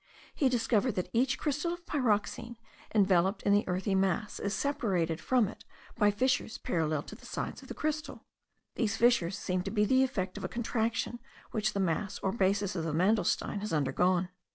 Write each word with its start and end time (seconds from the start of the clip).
He 0.33 0.49
discovered 0.49 0.93
that 0.93 1.11
each 1.13 1.37
crystal 1.37 1.71
of 1.73 1.85
pyroxene, 1.85 2.57
enveloped 2.95 3.43
in 3.43 3.53
the 3.53 3.63
earthy 3.67 3.93
mass, 3.93 4.39
is 4.39 4.55
separated 4.55 5.21
from 5.21 5.47
it 5.47 5.63
by 5.95 6.09
fissures 6.09 6.57
parallel 6.57 7.03
to 7.03 7.13
the 7.13 7.27
sides 7.27 7.61
of 7.61 7.67
the 7.67 7.75
crystal. 7.75 8.25
These 8.73 8.97
fissures 8.97 9.37
seem 9.37 9.61
to 9.61 9.69
be 9.69 9.85
the 9.85 10.01
effect 10.01 10.37
of 10.39 10.43
a 10.43 10.49
contraction 10.49 11.19
which 11.51 11.73
the 11.73 11.79
mass 11.79 12.17
or 12.23 12.31
basis 12.31 12.75
of 12.75 12.83
the 12.83 12.93
mandelstein 12.93 13.59
has 13.59 13.71
undergone. 13.73 14.29